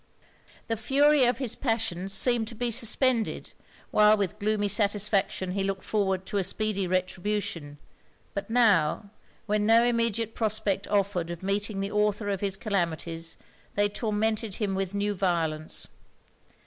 The 0.67 0.77
fury 0.77 1.25
of 1.25 1.37
his 1.37 1.53
passions 1.55 2.11
seemed 2.11 2.47
to 2.47 2.55
be 2.55 2.71
suspended, 2.71 3.51
while 3.91 4.17
with 4.17 4.39
gloomy 4.39 4.67
satisfaction 4.67 5.51
he 5.51 5.63
looked 5.63 5.83
forward 5.83 6.25
to 6.25 6.37
a 6.39 6.43
speedy 6.43 6.87
retribution: 6.87 7.77
but 8.33 8.49
now, 8.49 9.11
when 9.45 9.67
no 9.67 9.83
immediate 9.83 10.33
prospect 10.33 10.87
offered 10.87 11.29
of 11.29 11.43
meeting 11.43 11.81
the 11.81 11.91
author 11.91 12.29
of 12.29 12.41
his 12.41 12.57
calamities, 12.57 13.37
they 13.75 13.87
tormented 13.89 14.55
him 14.55 14.73
with 14.73 14.95
new 14.95 15.13
violence. 15.13 15.87